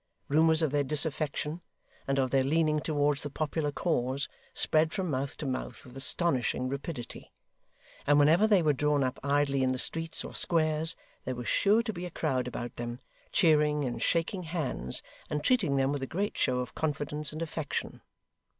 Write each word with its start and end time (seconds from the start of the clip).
Rumours 0.29 0.63
of 0.63 0.71
their 0.71 0.83
disaffection, 0.83 1.61
and 2.07 2.17
of 2.17 2.31
their 2.31 2.43
leaning 2.43 2.79
towards 2.79 3.21
the 3.21 3.29
popular 3.29 3.71
cause, 3.71 4.27
spread 4.51 4.91
from 4.91 5.11
mouth 5.11 5.37
to 5.37 5.45
mouth 5.45 5.85
with 5.85 5.95
astonishing 5.95 6.67
rapidity; 6.67 7.31
and 8.07 8.17
whenever 8.17 8.47
they 8.47 8.63
were 8.63 8.73
drawn 8.73 9.03
up 9.03 9.19
idly 9.21 9.61
in 9.61 9.73
the 9.73 9.77
streets 9.77 10.23
or 10.23 10.33
squares, 10.33 10.95
there 11.23 11.35
was 11.35 11.47
sure 11.47 11.83
to 11.83 11.93
be 11.93 12.07
a 12.07 12.09
crowd 12.09 12.47
about 12.47 12.77
them, 12.77 12.97
cheering 13.31 13.85
and 13.85 14.01
shaking 14.01 14.41
hands, 14.41 15.03
and 15.29 15.43
treating 15.43 15.75
them 15.75 15.91
with 15.91 16.01
a 16.01 16.07
great 16.07 16.35
show 16.35 16.57
of 16.61 16.73
confidence 16.73 17.31
and 17.31 17.43
affection. 17.43 18.01